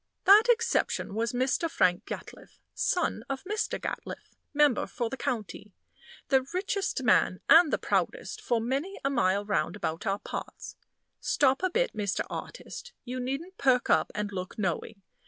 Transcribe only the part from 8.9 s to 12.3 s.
a mile round about our parts. Stop a bit, Mr.